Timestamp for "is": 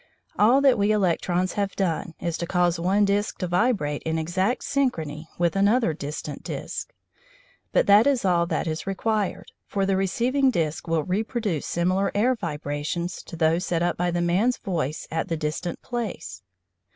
2.19-2.35, 8.07-8.25, 8.65-8.87